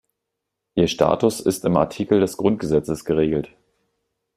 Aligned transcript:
Ihr 0.73 0.87
Status 0.87 1.39
ist 1.39 1.63
im 1.63 1.77
Artikel 1.77 2.19
des 2.21 2.35
Grundgesetzes 2.37 3.05
geregelt. 3.05 3.49